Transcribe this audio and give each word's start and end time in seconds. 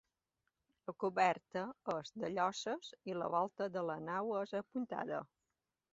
La 0.89 0.93
coberta 1.03 1.63
és 1.97 2.09
de 2.23 2.31
lloses 2.37 2.89
i 3.11 3.17
la 3.23 3.31
volta 3.35 3.69
de 3.77 3.87
la 3.91 3.99
nau 4.07 4.37
és 4.45 4.57
apuntada. 4.65 5.25